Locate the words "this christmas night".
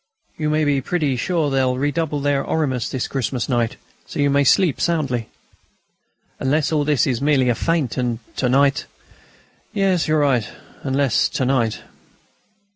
2.89-3.75